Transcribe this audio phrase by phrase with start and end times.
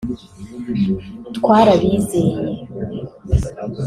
[1.35, 2.41] Twarabizeye